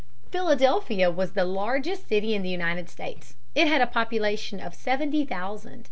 [0.31, 3.35] Philadelphia was the largest city in the United States.
[3.53, 5.79] It had a population of seventy thousand.